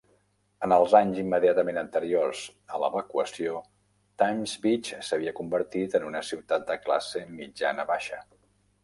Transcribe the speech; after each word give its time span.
En 0.67 0.71
els 0.75 0.93
anys 0.99 1.17
immediatament 1.23 1.79
anteriors 1.81 2.41
a 2.77 2.81
l'evacuació, 2.83 3.61
Times 4.23 4.55
Beach 4.65 4.89
s'havia 5.09 5.35
convertit 5.41 5.99
en 6.01 6.09
una 6.09 6.23
ciutat 6.31 6.67
de 6.71 6.79
classe 6.87 7.23
mitjana-baixa. 7.43 8.25